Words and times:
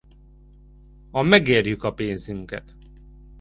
A 1.11 1.21
Megérjük 1.21 1.83
a 1.83 1.93
pénzünket! 1.93 2.75